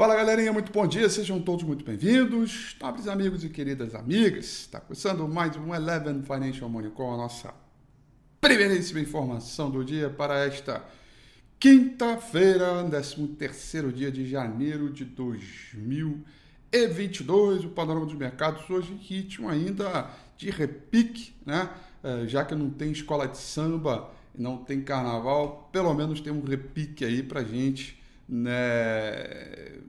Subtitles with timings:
[0.00, 4.46] Fala galerinha, muito bom dia, sejam todos muito bem-vindos, nobres amigos e queridas amigas.
[4.46, 7.52] Está começando mais um Eleven Financial Money com a nossa
[8.40, 10.82] primeiríssima informação do dia para esta
[11.58, 17.66] quinta-feira, 13 terceiro dia de janeiro de 2022.
[17.66, 21.68] O panorama dos mercados hoje em ritmo ainda de repique, né?
[22.02, 26.42] É, já que não tem escola de samba, não tem carnaval, pelo menos tem um
[26.42, 27.99] repique aí para gente
[28.30, 29.80] né,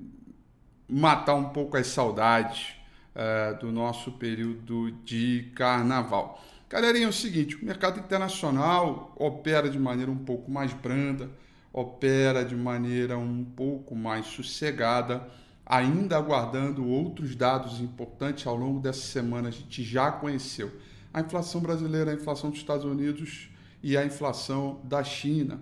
[0.90, 2.74] matar um pouco as saudades
[3.16, 6.44] uh, do nosso período de carnaval.
[6.68, 11.30] Galerinha, é o seguinte: o mercado internacional opera de maneira um pouco mais branda,
[11.72, 15.28] opera de maneira um pouco mais sossegada,
[15.64, 19.50] ainda aguardando outros dados importantes ao longo dessa semana.
[19.50, 20.72] A gente já conheceu
[21.14, 23.50] a inflação brasileira, a inflação dos Estados Unidos
[23.84, 25.62] e a inflação da China.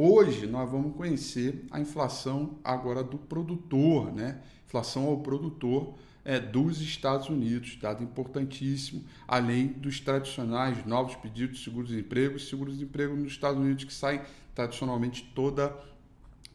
[0.00, 4.38] Hoje nós vamos conhecer a inflação agora do produtor, né?
[4.64, 5.92] Inflação ao produtor
[6.24, 13.16] é, dos Estados Unidos, dado importantíssimo, além dos tradicionais novos pedidos de seguro-desemprego e seguro-desemprego
[13.16, 14.20] nos Estados Unidos que saem
[14.54, 15.76] tradicionalmente toda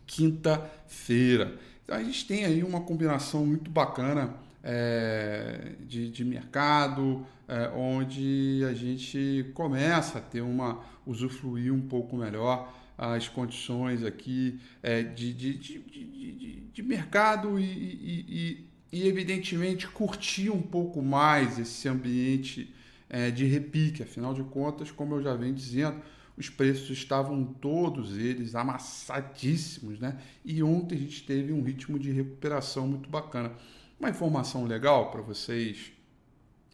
[0.08, 1.60] quinta-feira.
[1.84, 8.64] Então a gente tem aí uma combinação muito bacana é, de, de, mercado, é, onde
[8.70, 15.34] a gente começa a ter uma usufruir um pouco melhor as condições aqui é, de,
[15.34, 22.74] de, de, de, mercado e, e, evidentemente, curtir um pouco mais esse ambiente
[23.10, 24.04] é, de repique.
[24.04, 26.02] Afinal de contas, como eu já venho dizendo,
[26.38, 30.18] os preços estavam todos eles amassadíssimos, né?
[30.44, 33.52] E ontem a gente teve um ritmo de recuperação muito bacana.
[34.00, 35.92] Uma informação legal para vocês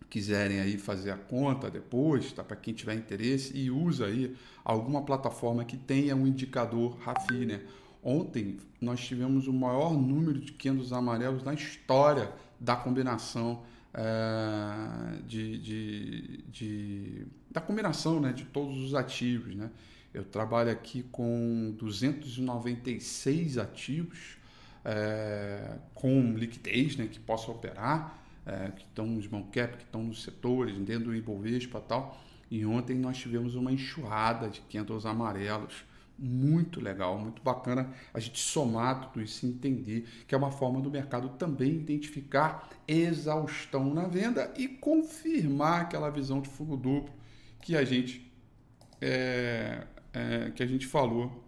[0.10, 2.44] quiserem aí fazer a conta depois, tá?
[2.44, 7.62] Para quem tiver interesse e usa aí alguma plataforma que tenha um indicador RAFI, né?
[8.02, 15.58] Ontem nós tivemos o maior número de candles amarelos na história da combinação é, de,
[15.58, 19.56] de, de, da combinação né, de todos os ativos.
[19.56, 19.70] Né?
[20.14, 24.38] Eu trabalho aqui com 296 ativos
[24.86, 30.04] é, com liquidez né, que possa operar é, que estão nos small cap, que estão
[30.04, 32.22] nos setores, dentro do Ibovespa e tal.
[32.52, 35.86] E ontem nós tivemos uma enxurrada de candles amarelos,
[36.18, 40.82] muito legal, muito bacana a gente somar tudo isso e entender que é uma forma
[40.82, 47.14] do mercado também identificar exaustão na venda e confirmar aquela visão de fundo duplo
[47.62, 48.30] que a gente
[49.00, 51.44] é, é, que a gente falou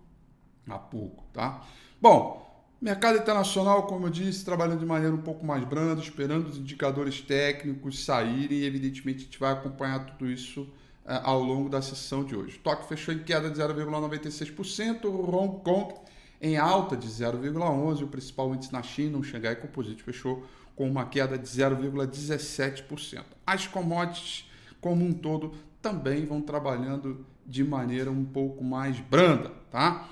[0.68, 1.66] há pouco, tá?
[2.02, 2.51] Bom,
[2.82, 7.22] Mercado internacional, como eu disse, trabalhando de maneira um pouco mais branda, esperando os indicadores
[7.22, 12.24] técnicos saírem e, evidentemente, a gente vai acompanhar tudo isso uh, ao longo da sessão
[12.24, 12.58] de hoje.
[12.58, 15.94] Tóquio fechou em queda de 0,96%, Hong Kong
[16.42, 20.44] em alta de 0,11%, o principal índice na China, o Xangai Composite, fechou
[20.76, 23.24] com uma queda de 0,17%.
[23.46, 24.50] As commodities,
[24.82, 25.54] como um todo,
[25.84, 30.10] também vão trabalhando de maneira um pouco mais branda, tá?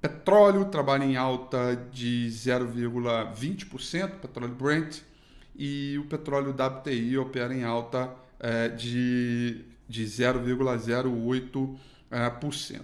[0.00, 5.00] Petróleo trabalha em alta de 0,20%, petróleo Brent,
[5.54, 12.82] e o petróleo WTI opera em alta é, de, de 0,08%.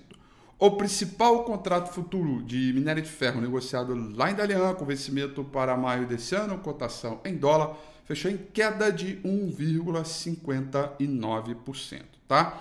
[0.60, 5.76] O principal contrato futuro de minério de ferro negociado lá em Dalian, com vencimento para
[5.76, 12.60] maio desse ano, cotação em dólar, fechou em queda de 1,59%, tá?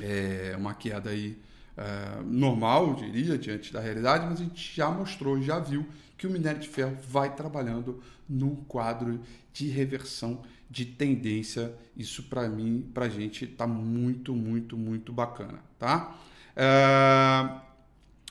[0.00, 1.38] É uma queda aí
[1.76, 5.86] é, normal, eu diria, diante da realidade, mas a gente já mostrou, já viu
[6.16, 9.20] que o minério de ferro vai trabalhando num quadro
[9.52, 11.74] de reversão de tendência.
[11.96, 16.18] Isso para mim, para a gente, está muito, muito, muito bacana, tá?
[16.54, 17.60] É,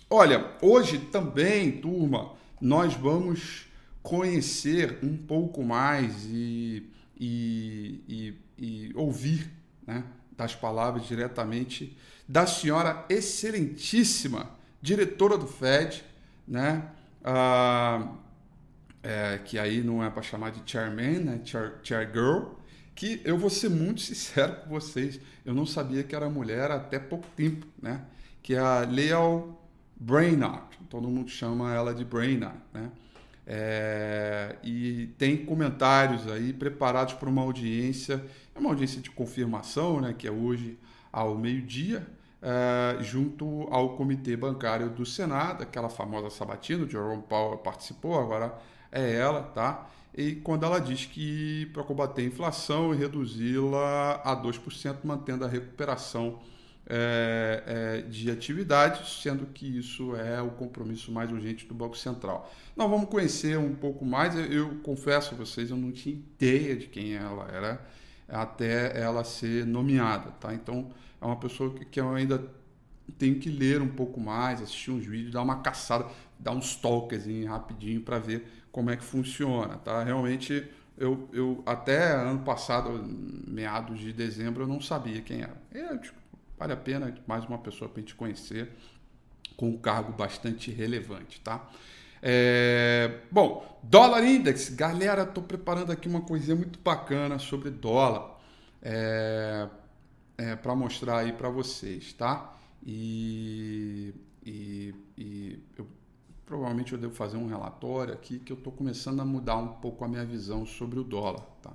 [0.09, 3.67] olha, hoje também, turma, nós vamos
[4.01, 6.89] conhecer um pouco mais e,
[7.19, 9.51] e, e, e ouvir
[9.85, 10.03] né,
[10.37, 11.97] das palavras diretamente
[12.27, 14.49] da senhora excelentíssima
[14.81, 16.03] diretora do FED,
[16.47, 16.91] né?
[17.23, 18.13] Ah,
[19.01, 21.41] é, que aí não é para chamar de chairman, né?
[21.43, 22.53] Chair, chair girl,
[22.95, 26.99] que eu vou ser muito sincero com vocês, eu não sabia que era mulher até
[26.99, 28.01] pouco tempo, né?
[28.41, 29.57] Que é a Leo
[29.95, 32.91] Brainard, todo mundo chama ela de Brainard, né?
[33.47, 38.23] É, e tem comentários aí preparados para uma audiência,
[38.55, 40.15] é uma audiência de confirmação, né?
[40.17, 40.79] Que é hoje
[41.11, 42.05] ao meio-dia,
[42.41, 48.53] uh, junto ao Comitê Bancário do Senado, aquela famosa sabatina, o Jerome Powell participou, agora
[48.91, 49.87] é ela, tá?
[50.17, 55.47] E quando ela diz que para combater a inflação e reduzi-la a 2%, mantendo a
[55.47, 56.39] recuperação
[56.87, 62.51] é, é, de atividade, sendo que isso é o compromisso mais urgente do Banco Central.
[62.75, 64.35] Nós vamos conhecer um pouco mais.
[64.35, 67.85] Eu, eu confesso a vocês, eu não tinha ideia de quem ela era
[68.27, 70.53] até ela ser nomeada, tá?
[70.53, 70.91] Então
[71.21, 72.43] é uma pessoa que, que eu ainda
[73.17, 76.07] tenho que ler um pouco mais, assistir uns vídeos, dar uma caçada,
[76.39, 80.03] dar uns toques rapidinho para ver como é que funciona, tá?
[80.03, 80.67] Realmente
[80.97, 83.03] eu, eu até ano passado,
[83.47, 85.55] meados de dezembro, eu não sabia quem era.
[85.73, 86.17] É, tipo,
[86.57, 88.71] vale a pena mais uma pessoa para a gente conhecer
[89.55, 91.69] com um cargo bastante relevante, tá?
[92.21, 98.39] É, bom, dólar index, galera, estou preparando aqui uma coisinha muito bacana sobre dólar
[98.81, 99.69] é,
[100.37, 102.53] é, para mostrar aí para vocês, tá?
[102.83, 104.13] E,
[104.45, 105.87] e, e eu,
[106.45, 110.03] provavelmente eu devo fazer um relatório aqui que eu estou começando a mudar um pouco
[110.03, 111.71] a minha visão sobre o dólar, tá?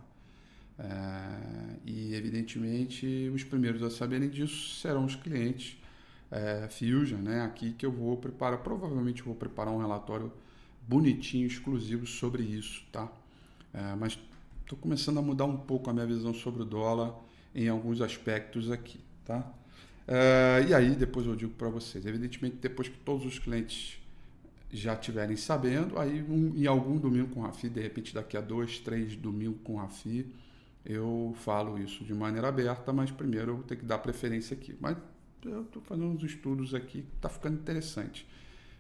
[0.81, 5.77] É, e evidentemente os primeiros a saberem disso serão os clientes
[6.31, 7.43] é, Fusion, né?
[7.43, 10.33] Aqui que eu vou preparar, provavelmente vou preparar um relatório
[10.89, 13.13] bonitinho, exclusivo sobre isso, tá?
[13.75, 14.19] É, mas
[14.63, 17.15] estou começando a mudar um pouco a minha visão sobre o dólar
[17.55, 19.53] em alguns aspectos aqui, tá?
[20.09, 23.99] É, e aí depois eu digo para vocês, evidentemente depois que todos os clientes
[24.73, 28.79] já tiverem sabendo, aí um, em algum domingo com Rafi, de repente daqui a dois,
[28.79, 30.27] três domingos com Rafi,
[30.85, 34.77] eu falo isso de maneira aberta, mas primeiro eu ter que dar preferência aqui.
[34.81, 34.97] Mas
[35.45, 38.27] eu estou fazendo uns estudos aqui, está ficando interessante.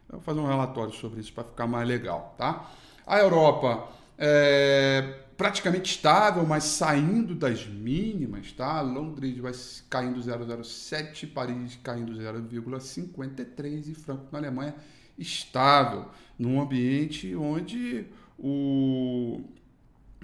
[0.08, 2.70] Eu vou fazer um relatório sobre isso para ficar mais legal, tá?
[3.06, 3.88] A Europa
[4.18, 8.82] é praticamente estável, mas saindo das mínimas, tá?
[8.82, 9.52] Londres vai
[9.88, 14.74] caindo 0,07, Paris caindo 0,53 e Frankfurt na Alemanha
[15.18, 16.06] estável,
[16.38, 18.06] num ambiente onde
[18.38, 19.40] o,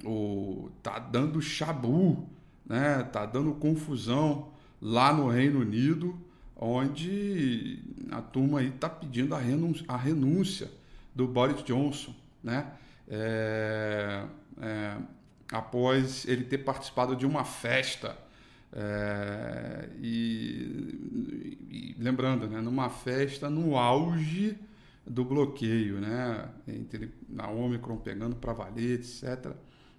[0.04, 2.28] o tá dando chabu,
[2.64, 3.02] né?
[3.04, 6.18] Tá dando confusão lá no Reino Unido,
[6.54, 10.70] onde a turma aí está pedindo a renúncia, a renúncia,
[11.14, 12.72] do Boris Johnson, né?
[13.08, 14.24] É,
[14.60, 14.96] é,
[15.50, 18.16] após ele ter participado de uma festa
[18.72, 20.98] é, e,
[21.70, 24.58] e, lembrando, né, numa festa no auge
[25.06, 29.54] do bloqueio, né, entre a Omicron pegando para valer, etc.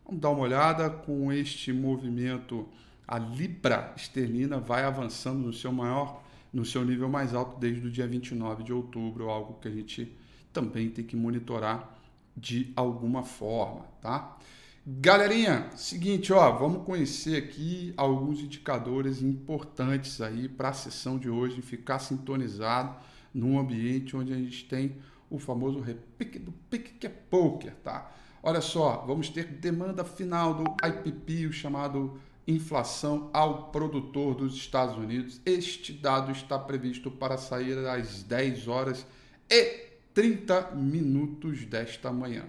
[0.08, 2.66] Vamos dar uma olhada com este movimento.
[3.06, 6.24] A libra esterlina vai avançando no seu maior,
[6.54, 10.16] no seu nível mais alto desde o dia 29 de outubro, algo que a gente
[10.54, 12.00] também tem que monitorar
[12.38, 14.38] de alguma forma, tá?
[14.86, 21.62] Galerinha, seguinte, ó, vamos conhecer aqui alguns indicadores importantes aí para a sessão de hoje,
[21.62, 22.96] ficar sintonizado
[23.34, 24.96] num ambiente onde a gente tem
[25.30, 28.10] o famoso repique do pique que é poker, tá?
[28.44, 34.96] Olha só, vamos ter demanda final do IPP, o chamado inflação ao produtor dos Estados
[34.96, 35.42] Unidos.
[35.46, 39.06] Este dado está previsto para sair às 10 horas
[39.50, 42.46] e 30 minutos desta manhã.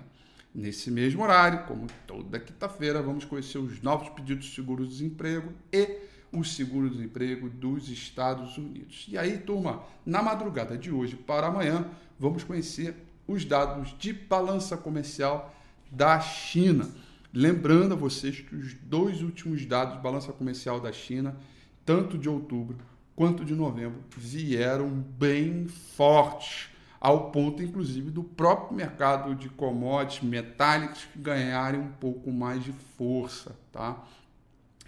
[0.55, 5.99] Nesse mesmo horário, como toda quinta-feira, vamos conhecer os novos pedidos de seguro-desemprego e
[6.33, 9.07] o seguro-desemprego dos Estados Unidos.
[9.09, 11.87] E aí, turma, na madrugada de hoje para amanhã,
[12.19, 12.95] vamos conhecer
[13.27, 15.55] os dados de balança comercial
[15.91, 16.89] da China.
[17.33, 21.37] Lembrando a vocês que os dois últimos dados de balança comercial da China,
[21.85, 22.79] tanto de outubro
[23.15, 26.69] quanto de novembro, vieram bem fortes,
[27.01, 33.57] ao ponto inclusive do próprio mercado de commodities metálicos ganharem um pouco mais de força,
[33.73, 34.05] tá?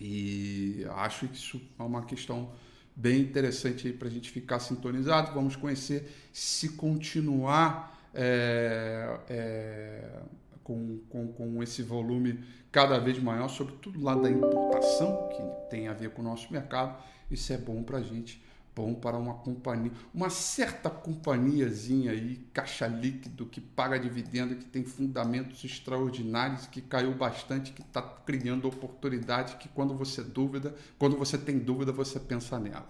[0.00, 2.50] E acho que isso é uma questão
[2.96, 5.32] bem interessante para a gente ficar sintonizado.
[5.32, 10.20] Vamos conhecer se continuar é, é,
[10.70, 15.92] com, com, com esse volume cada vez maior, sobretudo lá da importação, que tem a
[15.92, 17.02] ver com o nosso mercado.
[17.28, 18.40] Isso é bom para a gente
[18.72, 24.84] bom para uma companhia, uma certa companhiazinha aí, caixa líquido, que paga dividendo, que tem
[24.84, 31.36] fundamentos extraordinários, que caiu bastante, que está criando oportunidade, que quando você dúvida, quando você
[31.36, 32.86] tem dúvida, você pensa nela.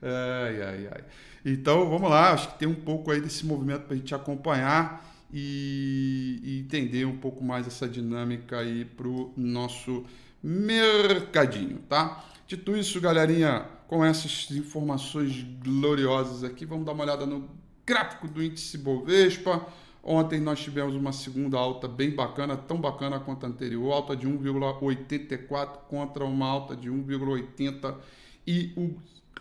[0.02, 1.04] ai, ai, ai.
[1.46, 5.13] Então, vamos lá, acho que tem um pouco aí desse movimento para a gente acompanhar
[5.34, 10.06] e, e entender um pouco mais essa dinâmica aí para o nosso
[10.44, 12.24] mercadinho, tá?
[12.46, 17.50] Dito isso, galerinha, com essas informações gloriosas aqui, vamos dar uma olhada no
[17.84, 19.66] gráfico do índice Bovespa.
[20.04, 24.28] Ontem nós tivemos uma segunda alta bem bacana, tão bacana quanto a anterior, alta de
[24.28, 27.96] 1,84 contra uma alta de 1,80
[28.46, 28.96] e o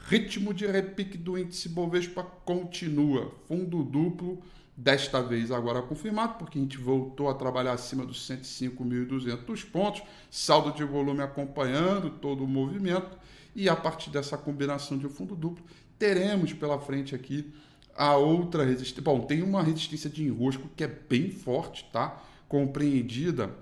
[0.07, 4.41] ritmo de repique do índice Bovespa continua, fundo duplo
[4.77, 10.73] desta vez agora confirmado, porque a gente voltou a trabalhar acima dos 105.200 pontos, saldo
[10.73, 13.19] de volume acompanhando todo o movimento,
[13.55, 15.63] e a partir dessa combinação de fundo duplo,
[15.99, 17.53] teremos pela frente aqui
[17.95, 19.03] a outra resistência.
[19.03, 22.19] Bom, tem uma resistência de enrosco que é bem forte, tá?
[22.49, 23.55] Compreendida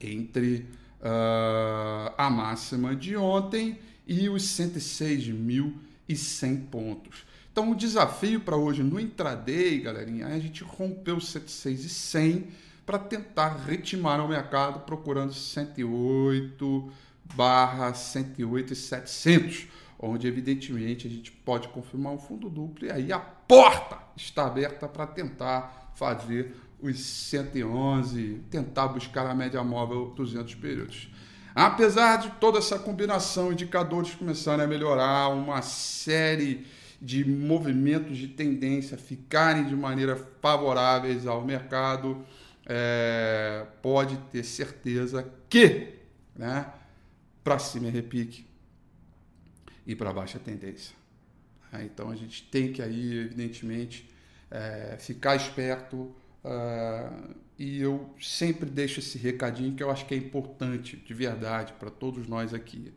[0.00, 0.66] entre
[1.00, 7.24] uh, a máxima de ontem e os 106.100 pontos.
[7.58, 11.88] Então, o desafio para hoje no intraday, galerinha, é a gente romper os 106 e
[11.88, 12.48] 100
[12.84, 16.92] para tentar retimar o mercado procurando 108
[17.34, 23.10] barra 108 e 700, onde evidentemente a gente pode confirmar um fundo duplo e aí
[23.10, 30.54] a porta está aberta para tentar fazer os 111, tentar buscar a média móvel 200
[30.56, 31.08] períodos.
[31.54, 36.66] Apesar de toda essa combinação, indicadores começarem a melhorar, uma série
[37.00, 42.24] de movimentos de tendência ficarem de maneira favoráveis ao mercado,
[42.64, 45.94] é, pode ter certeza que,
[46.34, 46.72] né,
[47.44, 48.46] para cima é repique
[49.86, 50.94] e para baixo é tendência.
[51.72, 54.08] É, então a gente tem que aí, evidentemente,
[54.50, 56.14] é, ficar esperto.
[56.44, 61.72] Uh, e eu sempre deixo esse recadinho que eu acho que é importante, de verdade,
[61.72, 62.92] para todos nós aqui.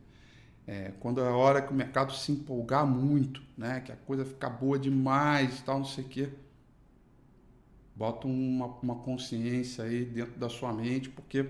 [0.70, 4.24] É, quando é a hora que o mercado se empolgar muito, né, que a coisa
[4.24, 6.28] ficar boa demais e tal, não sei o quê,
[7.96, 11.44] bota uma, uma consciência aí dentro da sua mente, porque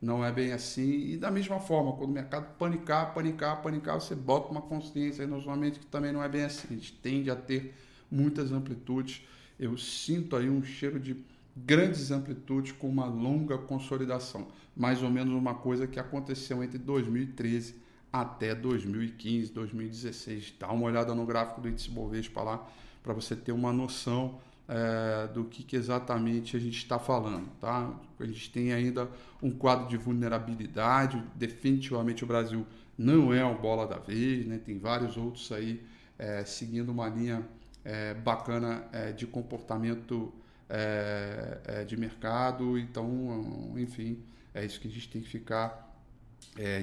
[0.00, 1.10] não é bem assim.
[1.10, 5.30] E da mesma forma, quando o mercado panicar, panicar, panicar, você bota uma consciência aí
[5.30, 6.68] na sua mente que também não é bem assim.
[6.70, 7.74] A gente tende a ter
[8.10, 9.26] muitas amplitudes.
[9.60, 11.22] Eu sinto aí um cheiro de
[11.54, 14.48] grandes amplitudes com uma longa consolidação.
[14.74, 17.83] Mais ou menos uma coisa que aconteceu entre 2013
[18.14, 20.54] até 2015, 2016.
[20.60, 22.64] Dá uma olhada no gráfico do índice Bovespa lá
[23.02, 27.50] para você ter uma noção é, do que, que, exatamente a gente está falando.
[27.60, 27.92] Tá?
[28.20, 29.10] A gente tem ainda
[29.42, 32.64] um quadro de vulnerabilidade, definitivamente o Brasil
[32.96, 34.60] não é o bola da vez, né?
[34.64, 35.84] tem vários outros aí
[36.16, 37.44] é, seguindo uma linha
[37.84, 40.32] é, bacana é, de comportamento
[40.70, 44.22] é, é, de mercado, então, enfim,
[44.54, 45.82] é isso que a gente tem que ficar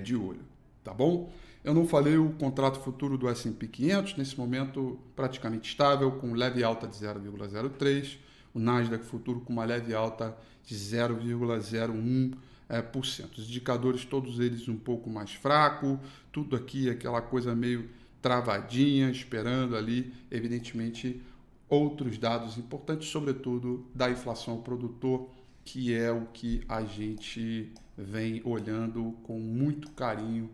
[0.03, 0.51] de olho
[0.83, 1.31] tá bom?
[1.63, 6.63] Eu não falei o contrato futuro do S&P 500, nesse momento praticamente estável, com leve
[6.63, 8.17] alta de 0,03,
[8.53, 10.35] o Nasdaq futuro com uma leve alta
[10.65, 12.35] de 0,01%.
[12.71, 13.38] É, cento.
[13.38, 16.00] Os indicadores, todos eles um pouco mais fraco,
[16.31, 17.89] tudo aqui aquela coisa meio
[18.21, 21.21] travadinha, esperando ali, evidentemente,
[21.67, 25.29] outros dados importantes, sobretudo da inflação ao produtor,
[25.65, 30.50] que é o que a gente vem olhando com muito carinho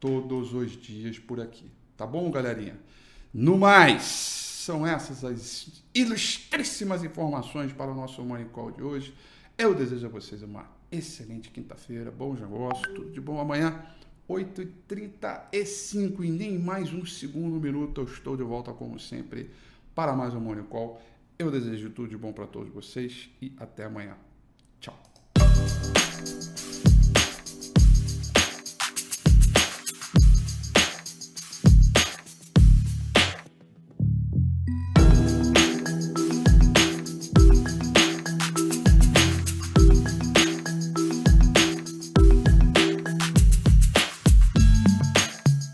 [0.00, 1.70] todos os dias por aqui.
[1.96, 2.78] Tá bom, galerinha?
[3.32, 9.14] No mais, são essas as ilustríssimas informações para o nosso Morning Call de hoje.
[9.56, 13.84] Eu desejo a vocês uma excelente quinta-feira, bons negócios, tudo de bom amanhã.
[14.28, 19.50] 8h35 e nem mais um segundo minuto eu estou de volta, como sempre,
[19.94, 21.00] para mais um Morning Call.
[21.38, 24.16] Eu desejo tudo de bom para todos vocês e até amanhã.
[24.80, 24.98] Tchau.